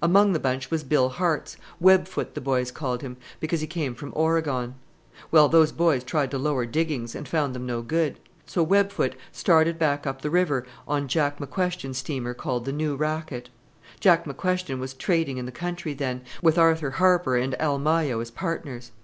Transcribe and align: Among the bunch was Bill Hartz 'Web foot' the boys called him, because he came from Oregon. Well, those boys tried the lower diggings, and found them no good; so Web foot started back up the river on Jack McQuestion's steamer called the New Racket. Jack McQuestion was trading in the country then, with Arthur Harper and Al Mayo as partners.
Among 0.00 0.32
the 0.32 0.38
bunch 0.38 0.70
was 0.70 0.84
Bill 0.84 1.08
Hartz 1.08 1.56
'Web 1.80 2.06
foot' 2.06 2.36
the 2.36 2.40
boys 2.40 2.70
called 2.70 3.02
him, 3.02 3.16
because 3.40 3.60
he 3.60 3.66
came 3.66 3.96
from 3.96 4.12
Oregon. 4.14 4.76
Well, 5.32 5.48
those 5.48 5.72
boys 5.72 6.04
tried 6.04 6.30
the 6.30 6.38
lower 6.38 6.66
diggings, 6.66 7.16
and 7.16 7.26
found 7.26 7.52
them 7.52 7.66
no 7.66 7.82
good; 7.82 8.20
so 8.46 8.62
Web 8.62 8.92
foot 8.92 9.16
started 9.32 9.80
back 9.80 10.06
up 10.06 10.22
the 10.22 10.30
river 10.30 10.64
on 10.86 11.08
Jack 11.08 11.38
McQuestion's 11.40 11.98
steamer 11.98 12.32
called 12.32 12.64
the 12.64 12.70
New 12.72 12.94
Racket. 12.94 13.48
Jack 13.98 14.24
McQuestion 14.24 14.78
was 14.78 14.94
trading 14.94 15.36
in 15.36 15.46
the 15.46 15.50
country 15.50 15.94
then, 15.94 16.20
with 16.40 16.58
Arthur 16.58 16.90
Harper 16.92 17.34
and 17.36 17.60
Al 17.60 17.78
Mayo 17.80 18.20
as 18.20 18.30
partners. 18.30 18.92